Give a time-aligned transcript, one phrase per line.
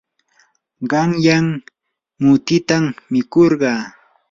[0.91, 1.45] qanyan
[2.23, 3.81] mutitam mikurqaa.